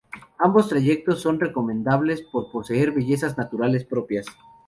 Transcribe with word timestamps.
Ambos 0.39 0.67
trayectos 0.67 1.21
son 1.21 1.39
recomendables 1.39 2.23
por 2.23 2.49
poseer 2.51 2.89
bellezas 2.91 3.37
naturales 3.37 3.85
propias. 3.85 4.25